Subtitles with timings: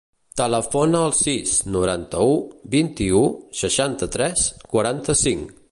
[0.39, 2.33] Telefona al sis, noranta-u,
[2.77, 3.23] vint-i-u,
[3.63, 5.59] seixanta-tres, quaranta-cinc.